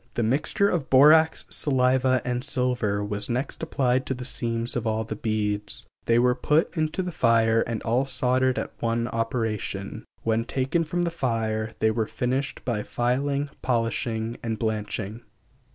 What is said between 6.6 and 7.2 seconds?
into the